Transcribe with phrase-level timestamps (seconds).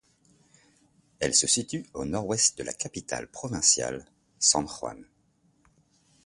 [1.19, 4.03] Elle se situe au nord-ouest de la capitale provinciale
[4.39, 5.05] San Juan.